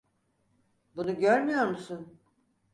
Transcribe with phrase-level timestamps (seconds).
[0.95, 2.19] Bunu görmüyor musun?